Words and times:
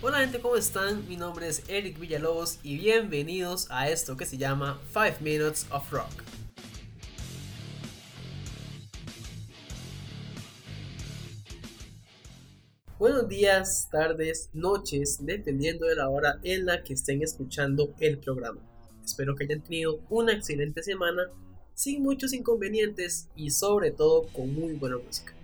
Hola 0.00 0.18
gente, 0.20 0.38
¿cómo 0.38 0.54
están? 0.54 1.08
Mi 1.08 1.16
nombre 1.16 1.48
es 1.48 1.68
Eric 1.68 1.98
Villalobos 1.98 2.60
y 2.62 2.78
bienvenidos 2.78 3.66
a 3.68 3.88
esto 3.88 4.16
que 4.16 4.26
se 4.26 4.38
llama 4.38 4.80
5 4.92 5.16
Minutes 5.22 5.66
of 5.72 5.90
Rock. 5.90 6.22
Buenos 12.96 13.26
días, 13.28 13.88
tardes, 13.90 14.50
noches, 14.52 15.18
dependiendo 15.20 15.86
de 15.86 15.96
la 15.96 16.08
hora 16.08 16.38
en 16.44 16.66
la 16.66 16.84
que 16.84 16.94
estén 16.94 17.20
escuchando 17.24 17.92
el 17.98 18.20
programa. 18.20 18.60
Espero 19.04 19.34
que 19.34 19.46
hayan 19.46 19.64
tenido 19.64 19.98
una 20.10 20.32
excelente 20.32 20.84
semana 20.84 21.24
sin 21.74 22.04
muchos 22.04 22.32
inconvenientes 22.34 23.30
y 23.34 23.50
sobre 23.50 23.90
todo 23.90 24.28
con 24.28 24.54
muy 24.54 24.74
buena 24.74 24.98
música. 24.98 25.37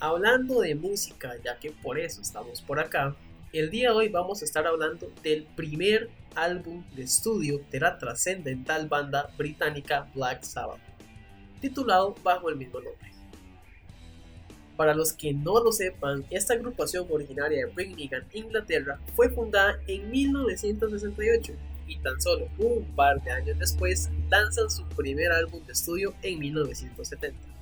Hablando 0.00 0.60
de 0.60 0.76
música, 0.76 1.34
ya 1.44 1.58
que 1.58 1.72
por 1.72 1.98
eso 1.98 2.20
estamos 2.20 2.62
por 2.62 2.78
acá, 2.78 3.16
el 3.52 3.68
día 3.68 3.90
de 3.90 3.96
hoy 3.96 4.08
vamos 4.08 4.40
a 4.40 4.44
estar 4.44 4.64
hablando 4.64 5.10
del 5.24 5.42
primer 5.56 6.08
álbum 6.36 6.84
de 6.94 7.02
estudio 7.02 7.60
de 7.72 7.80
la 7.80 7.98
trascendental 7.98 8.86
banda 8.86 9.28
británica 9.36 10.08
Black 10.14 10.44
Sabbath, 10.44 10.78
titulado 11.60 12.14
bajo 12.22 12.48
el 12.48 12.54
mismo 12.54 12.78
nombre. 12.80 13.10
Para 14.76 14.94
los 14.94 15.12
que 15.12 15.34
no 15.34 15.64
lo 15.64 15.72
sepan, 15.72 16.24
esta 16.30 16.54
agrupación 16.54 17.08
originaria 17.10 17.66
de 17.66 17.72
Birmingham, 17.72 18.22
Inglaterra, 18.32 19.00
fue 19.16 19.28
fundada 19.30 19.80
en 19.88 20.08
1968 20.12 21.54
y 21.88 21.98
tan 21.98 22.20
solo 22.20 22.46
un 22.58 22.84
par 22.94 23.20
de 23.24 23.32
años 23.32 23.58
después 23.58 24.10
lanzan 24.30 24.70
su 24.70 24.84
primer 24.90 25.32
álbum 25.32 25.64
de 25.66 25.72
estudio 25.72 26.14
en 26.22 26.38
1970. 26.38 27.57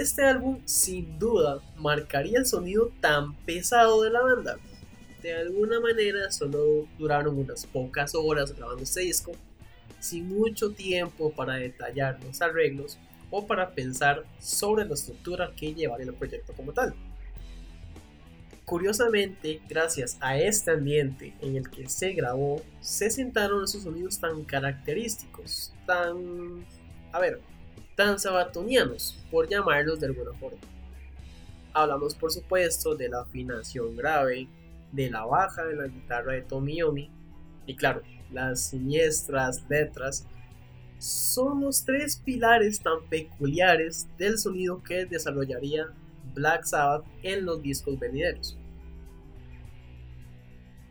Este 0.00 0.24
álbum 0.24 0.62
sin 0.64 1.18
duda 1.18 1.60
marcaría 1.76 2.38
el 2.38 2.46
sonido 2.46 2.90
tan 3.02 3.34
pesado 3.44 4.00
de 4.00 4.08
la 4.08 4.22
banda. 4.22 4.56
De 5.20 5.36
alguna 5.36 5.78
manera 5.78 6.32
solo 6.32 6.88
duraron 6.98 7.36
unas 7.36 7.66
pocas 7.66 8.14
horas 8.14 8.56
grabando 8.56 8.82
este 8.82 9.02
disco, 9.02 9.32
sin 9.98 10.26
mucho 10.26 10.70
tiempo 10.72 11.30
para 11.32 11.56
detallar 11.56 12.18
los 12.24 12.40
arreglos 12.40 12.96
o 13.30 13.46
para 13.46 13.72
pensar 13.72 14.24
sobre 14.38 14.86
la 14.86 14.94
estructura 14.94 15.52
que 15.54 15.74
llevaría 15.74 16.06
el 16.06 16.14
proyecto 16.14 16.54
como 16.54 16.72
tal. 16.72 16.94
Curiosamente, 18.64 19.60
gracias 19.68 20.16
a 20.22 20.38
este 20.38 20.70
ambiente 20.70 21.34
en 21.42 21.56
el 21.56 21.68
que 21.68 21.90
se 21.90 22.14
grabó, 22.14 22.62
se 22.80 23.10
sentaron 23.10 23.64
esos 23.64 23.82
sonidos 23.82 24.18
tan 24.18 24.44
característicos, 24.44 25.74
tan... 25.84 26.64
a 27.12 27.20
ver, 27.20 27.42
tan 28.00 28.18
sabatonianos, 28.18 29.18
por 29.30 29.46
llamarlos 29.46 30.00
de 30.00 30.06
alguna 30.06 30.32
forma. 30.32 30.56
Hablamos 31.74 32.14
por 32.14 32.32
supuesto 32.32 32.94
de 32.94 33.10
la 33.10 33.20
afinación 33.20 33.94
grave, 33.94 34.48
de 34.90 35.10
la 35.10 35.26
baja 35.26 35.66
de 35.66 35.76
la 35.76 35.86
guitarra 35.86 36.32
de 36.32 36.40
Tommy 36.40 36.78
Yomi, 36.78 37.10
y 37.66 37.76
claro, 37.76 38.00
las 38.32 38.70
siniestras 38.70 39.68
letras 39.68 40.26
son 40.98 41.60
los 41.60 41.84
tres 41.84 42.16
pilares 42.16 42.80
tan 42.80 43.02
peculiares 43.10 44.08
del 44.16 44.38
sonido 44.38 44.82
que 44.82 45.04
desarrollaría 45.04 45.92
Black 46.32 46.64
Sabbath 46.64 47.04
en 47.22 47.44
los 47.44 47.60
discos 47.60 47.98
venideros. 47.98 48.56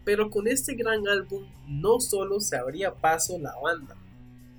Pero 0.06 0.30
con 0.30 0.48
este 0.48 0.76
gran 0.76 1.08
álbum 1.08 1.48
no 1.68 2.00
solo 2.02 2.40
se 2.40 2.56
abría 2.56 2.94
paso 2.94 3.40
la 3.40 3.56
banda, 3.60 3.98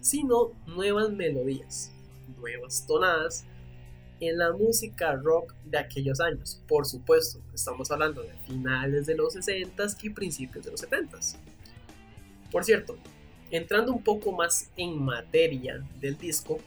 sino 0.00 0.50
nuevas 0.66 1.12
melodías, 1.12 1.92
nuevas 2.39 2.86
tonadas 2.86 3.45
en 4.20 4.39
la 4.39 4.53
música 4.53 5.17
rock 5.17 5.55
de 5.64 5.78
aquellos 5.78 6.20
años. 6.20 6.62
Por 6.69 6.86
supuesto, 6.86 7.41
estamos 7.55 7.91
hablando 7.91 8.23
de 8.23 8.33
finales 8.47 9.06
de 9.06 9.14
los 9.14 9.34
60s 9.34 9.97
y 10.03 10.11
principios 10.11 10.64
de 10.64 10.70
los 10.70 10.83
70s. 10.83 11.36
Por 12.51 12.64
cierto, 12.64 12.96
entrando 13.51 13.92
un 13.92 14.02
poco 14.02 14.33
más 14.33 14.70
en 14.77 15.02
materia 15.02 15.85
del 16.01 16.19
disco, 16.19 16.58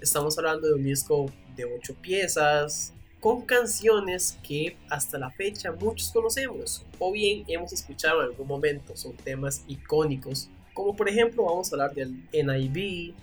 estamos 0.00 0.36
hablando 0.38 0.68
de 0.68 0.74
un 0.74 0.84
disco 0.84 1.32
de 1.56 1.64
8 1.64 1.94
piezas, 2.02 2.92
con 3.20 3.42
canciones 3.42 4.38
que 4.42 4.76
hasta 4.88 5.18
la 5.18 5.30
fecha 5.30 5.72
muchos 5.72 6.10
conocemos 6.10 6.84
o 6.98 7.10
bien 7.12 7.44
hemos 7.48 7.72
escuchado 7.72 8.22
en 8.22 8.28
algún 8.28 8.46
momento, 8.46 8.96
son 8.96 9.16
temas 9.16 9.64
icónicos, 9.66 10.50
como 10.76 10.94
por 10.94 11.08
ejemplo 11.08 11.44
vamos 11.44 11.72
a 11.72 11.74
hablar 11.74 11.94
del 11.94 12.14
NIB, 12.32 13.14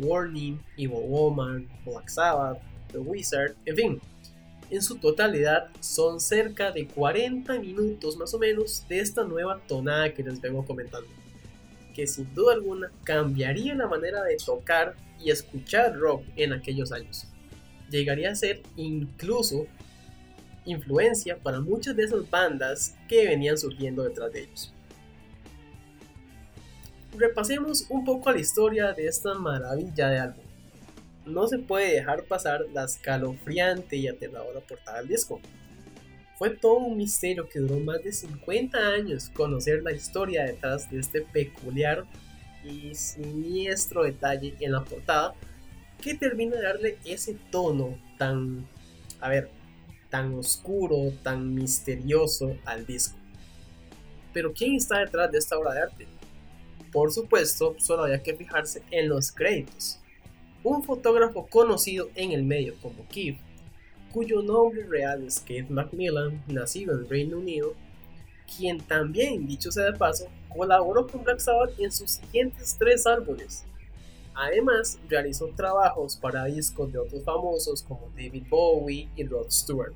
Warning, 0.00 0.58
Evil 0.78 1.04
Woman, 1.06 1.68
Black 1.84 2.08
Sabbath, 2.08 2.58
The 2.92 2.98
Wizard, 2.98 3.54
en 3.66 3.76
fin. 3.76 4.00
En 4.70 4.80
su 4.80 4.96
totalidad 4.96 5.68
son 5.80 6.18
cerca 6.18 6.70
de 6.72 6.86
40 6.86 7.58
minutos 7.58 8.16
más 8.16 8.32
o 8.32 8.38
menos 8.38 8.86
de 8.88 9.00
esta 9.00 9.22
nueva 9.24 9.60
tonada 9.68 10.14
que 10.14 10.22
les 10.22 10.40
vengo 10.40 10.64
comentando, 10.64 11.08
que 11.94 12.06
sin 12.06 12.32
duda 12.34 12.54
alguna 12.54 12.90
cambiaría 13.04 13.74
la 13.74 13.86
manera 13.86 14.22
de 14.22 14.38
tocar 14.38 14.94
y 15.22 15.30
escuchar 15.30 15.94
rock 15.98 16.22
en 16.36 16.54
aquellos 16.54 16.90
años 16.90 17.26
llegaría 17.92 18.30
a 18.30 18.34
ser 18.34 18.62
incluso 18.76 19.66
influencia 20.64 21.36
para 21.36 21.60
muchas 21.60 21.94
de 21.94 22.04
esas 22.04 22.28
bandas 22.28 22.96
que 23.08 23.26
venían 23.26 23.58
surgiendo 23.58 24.02
detrás 24.02 24.32
de 24.32 24.42
ellos. 24.42 24.72
Repasemos 27.16 27.86
un 27.90 28.04
poco 28.04 28.32
la 28.32 28.38
historia 28.38 28.92
de 28.92 29.06
esta 29.06 29.34
maravilla 29.34 30.08
de 30.08 30.18
álbum. 30.18 30.44
No 31.26 31.46
se 31.46 31.58
puede 31.58 31.92
dejar 31.92 32.24
pasar 32.24 32.62
la 32.72 32.84
escalofriante 32.84 33.96
y 33.96 34.08
aterradora 34.08 34.60
portada 34.60 34.98
del 34.98 35.08
disco. 35.08 35.38
Fue 36.38 36.50
todo 36.50 36.78
un 36.78 36.96
misterio 36.96 37.48
que 37.48 37.60
duró 37.60 37.78
más 37.80 38.02
de 38.02 38.12
50 38.12 38.78
años 38.78 39.28
conocer 39.28 39.82
la 39.82 39.92
historia 39.92 40.44
detrás 40.44 40.90
de 40.90 41.00
este 41.00 41.20
peculiar 41.20 42.04
y 42.64 42.94
siniestro 42.94 44.04
detalle 44.04 44.54
en 44.58 44.72
la 44.72 44.82
portada 44.82 45.34
que 46.00 46.14
termina 46.14 46.56
de 46.56 46.62
darle 46.62 46.98
ese 47.04 47.36
tono 47.50 47.98
tan, 48.18 48.66
a 49.20 49.28
ver, 49.28 49.50
tan 50.08 50.34
oscuro, 50.34 51.12
tan 51.22 51.54
misterioso 51.54 52.56
al 52.64 52.86
disco. 52.86 53.16
Pero 54.32 54.52
¿quién 54.52 54.76
está 54.76 55.00
detrás 55.00 55.30
de 55.30 55.38
esta 55.38 55.58
obra 55.58 55.74
de 55.74 55.80
arte? 55.82 56.06
Por 56.92 57.10
supuesto, 57.10 57.74
solo 57.78 58.04
había 58.04 58.22
que 58.22 58.36
fijarse 58.36 58.82
en 58.90 59.08
los 59.08 59.32
créditos. 59.32 59.98
Un 60.62 60.84
fotógrafo 60.84 61.46
conocido 61.46 62.10
en 62.14 62.32
el 62.32 62.44
medio 62.44 62.74
como 62.80 63.08
Keith, 63.08 63.38
cuyo 64.12 64.42
nombre 64.42 64.84
real 64.86 65.26
es 65.26 65.40
Keith 65.40 65.68
Macmillan, 65.68 66.42
nacido 66.46 66.92
en 66.94 67.08
Reino 67.08 67.38
Unido, 67.38 67.74
quien 68.56 68.78
también, 68.78 69.46
dicho 69.46 69.72
sea 69.72 69.86
de 69.86 69.98
paso, 69.98 70.28
colaboró 70.54 71.06
con 71.06 71.24
Black 71.24 71.40
Sabbath 71.40 71.80
en 71.80 71.90
sus 71.90 72.12
siguientes 72.12 72.76
tres 72.78 73.06
álbumes, 73.06 73.64
Además, 74.34 74.98
realizó 75.08 75.48
trabajos 75.48 76.16
para 76.16 76.46
discos 76.46 76.90
de 76.92 76.98
otros 76.98 77.22
famosos 77.22 77.82
como 77.82 78.08
David 78.16 78.44
Bowie 78.48 79.08
y 79.14 79.24
Rod 79.24 79.50
Stewart. 79.50 79.92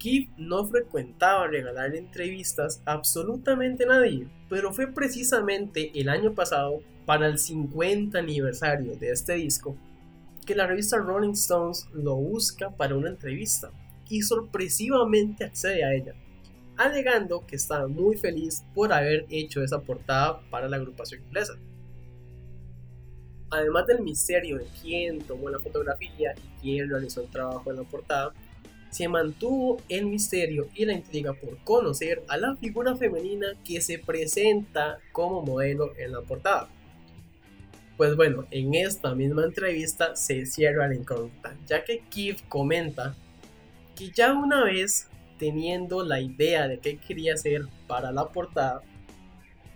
Keith 0.00 0.30
no 0.38 0.66
frecuentaba 0.66 1.46
regalar 1.46 1.94
entrevistas 1.94 2.82
a 2.86 2.92
absolutamente 2.92 3.84
nadie, 3.84 4.26
pero 4.48 4.72
fue 4.72 4.86
precisamente 4.86 5.92
el 5.94 6.08
año 6.08 6.34
pasado, 6.34 6.80
para 7.04 7.26
el 7.26 7.38
50 7.38 8.18
aniversario 8.18 8.96
de 8.96 9.10
este 9.10 9.34
disco, 9.34 9.76
que 10.46 10.54
la 10.54 10.66
revista 10.66 10.96
Rolling 10.96 11.32
Stones 11.32 11.86
lo 11.92 12.16
busca 12.16 12.70
para 12.70 12.96
una 12.96 13.10
entrevista 13.10 13.70
y 14.08 14.22
sorpresivamente 14.22 15.44
accede 15.44 15.84
a 15.84 15.92
ella, 15.92 16.14
alegando 16.78 17.44
que 17.46 17.56
estaba 17.56 17.86
muy 17.86 18.16
feliz 18.16 18.64
por 18.74 18.92
haber 18.92 19.26
hecho 19.28 19.62
esa 19.62 19.80
portada 19.82 20.40
para 20.50 20.68
la 20.68 20.76
agrupación 20.76 21.22
inglesa. 21.24 21.54
Además 23.50 23.86
del 23.86 24.00
misterio 24.00 24.58
de 24.58 24.66
quién 24.80 25.18
tomó 25.18 25.50
la 25.50 25.58
fotografía 25.58 26.34
y 26.36 26.60
quién 26.62 26.88
realizó 26.88 27.20
el 27.20 27.30
trabajo 27.30 27.70
en 27.70 27.76
la 27.76 27.82
portada, 27.82 28.32
se 28.90 29.08
mantuvo 29.08 29.78
el 29.88 30.06
misterio 30.06 30.68
y 30.74 30.84
la 30.84 30.94
intriga 30.94 31.32
por 31.32 31.56
conocer 31.64 32.22
a 32.28 32.36
la 32.36 32.56
figura 32.56 32.96
femenina 32.96 33.48
que 33.64 33.80
se 33.80 33.98
presenta 33.98 34.98
como 35.12 35.42
modelo 35.42 35.92
en 35.96 36.12
la 36.12 36.20
portada. 36.22 36.68
Pues 37.96 38.16
bueno, 38.16 38.46
en 38.50 38.74
esta 38.74 39.14
misma 39.14 39.44
entrevista 39.44 40.16
se 40.16 40.46
cierra 40.46 40.88
la 40.88 40.94
incógnita, 40.94 41.56
ya 41.66 41.84
que 41.84 42.02
Keith 42.10 42.40
comenta 42.48 43.14
que 43.94 44.10
ya 44.10 44.32
una 44.32 44.64
vez 44.64 45.08
teniendo 45.38 46.04
la 46.04 46.20
idea 46.20 46.68
de 46.68 46.78
qué 46.78 46.98
quería 46.98 47.34
hacer 47.34 47.62
para 47.86 48.12
la 48.12 48.28
portada, 48.28 48.82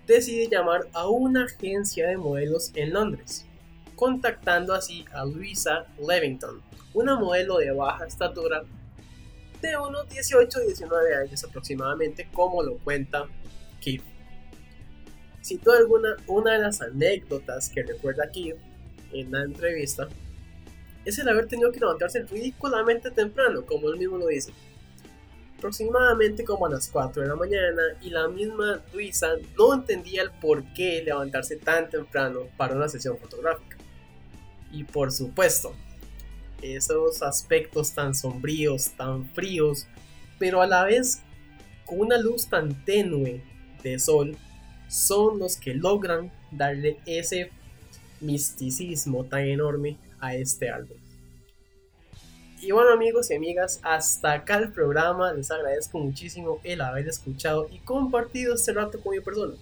decide 0.06 0.48
llamar 0.50 0.88
a 0.92 1.08
una 1.08 1.44
agencia 1.44 2.08
de 2.08 2.16
modelos 2.16 2.72
en 2.74 2.92
Londres 2.92 3.46
contactando 3.94 4.74
así 4.74 5.04
a 5.12 5.24
Luisa 5.24 5.86
Levington, 5.98 6.60
una 6.92 7.18
modelo 7.18 7.58
de 7.58 7.72
baja 7.72 8.06
estatura 8.06 8.64
de 9.68 9.76
unos 9.78 10.08
18-19 10.08 11.26
años 11.26 11.44
aproximadamente, 11.44 12.28
como 12.32 12.62
lo 12.62 12.78
cuenta 12.78 13.26
Keith. 13.80 14.02
Cito 15.42 15.72
alguna, 15.72 16.16
una 16.26 16.52
de 16.52 16.58
las 16.58 16.80
anécdotas 16.80 17.68
que 17.68 17.82
recuerda 17.82 18.30
Keith 18.30 18.56
en 19.12 19.30
la 19.30 19.42
entrevista 19.42 20.08
es 21.04 21.18
el 21.18 21.28
haber 21.28 21.46
tenido 21.46 21.70
que 21.70 21.80
levantarse 21.80 22.22
ridículamente 22.22 23.10
temprano, 23.10 23.64
como 23.66 23.90
él 23.90 23.98
mismo 23.98 24.16
lo 24.18 24.28
dice. 24.28 24.52
aproximadamente 25.58 26.44
como 26.44 26.66
a 26.66 26.70
las 26.70 26.88
4 26.88 27.22
de 27.22 27.28
la 27.28 27.36
mañana 27.36 27.82
y 28.02 28.10
la 28.10 28.28
misma 28.28 28.82
Luisa 28.92 29.34
no 29.56 29.74
entendía 29.74 30.22
el 30.22 30.30
por 30.30 30.62
qué 30.74 31.02
levantarse 31.02 31.56
tan 31.56 31.88
temprano 31.88 32.40
para 32.56 32.74
una 32.74 32.88
sesión 32.88 33.16
fotográfica. 33.18 33.78
Y 34.72 34.84
por 34.84 35.10
supuesto, 35.10 35.74
esos 36.62 37.22
aspectos 37.22 37.92
tan 37.92 38.14
sombríos, 38.14 38.90
tan 38.96 39.28
fríos, 39.30 39.86
pero 40.38 40.62
a 40.62 40.66
la 40.66 40.84
vez 40.84 41.20
con 41.84 42.00
una 42.00 42.18
luz 42.18 42.46
tan 42.46 42.84
tenue 42.84 43.42
de 43.82 43.98
sol, 43.98 44.36
son 44.88 45.38
los 45.38 45.56
que 45.56 45.74
logran 45.74 46.32
darle 46.50 46.98
ese 47.06 47.50
misticismo 48.20 49.24
tan 49.24 49.40
enorme 49.40 49.98
a 50.20 50.34
este 50.34 50.70
álbum. 50.70 50.96
Y 52.60 52.70
bueno 52.70 52.92
amigos 52.92 53.30
y 53.30 53.34
amigas, 53.34 53.78
hasta 53.82 54.32
acá 54.32 54.56
el 54.56 54.72
programa. 54.72 55.32
Les 55.34 55.50
agradezco 55.50 55.98
muchísimo 55.98 56.60
el 56.64 56.80
haber 56.80 57.06
escuchado 57.08 57.68
y 57.70 57.78
compartido 57.80 58.54
este 58.54 58.72
rato 58.72 59.00
con 59.02 59.14
mi 59.14 59.20
persona. 59.20 59.54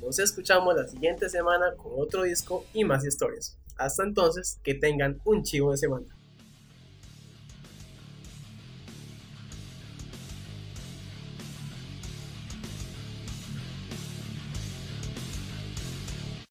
Nos 0.00 0.18
escuchamos 0.18 0.74
la 0.74 0.88
siguiente 0.88 1.28
semana 1.28 1.74
con 1.76 1.92
otro 1.96 2.22
disco 2.22 2.64
y 2.72 2.84
más 2.84 3.04
historias. 3.04 3.58
Hasta 3.76 4.04
entonces, 4.04 4.58
que 4.62 4.74
tengan 4.74 5.20
un 5.24 5.42
chivo 5.42 5.72
de 5.72 5.78
semana. 5.78 6.06